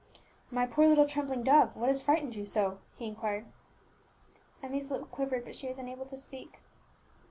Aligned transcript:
"My 0.49 0.65
poor 0.65 0.87
little 0.87 1.05
trembling 1.05 1.43
dove, 1.43 1.75
what 1.75 1.87
has 1.87 2.01
frightened 2.01 2.33
you 2.35 2.43
so?" 2.43 2.79
he 2.97 3.05
inquired. 3.05 3.45
Emmie's 4.63 4.89
lip 4.89 5.11
quivered, 5.11 5.45
but 5.45 5.55
she 5.55 5.67
was 5.67 5.77
unable 5.77 6.07
to 6.07 6.17
speak. 6.17 6.57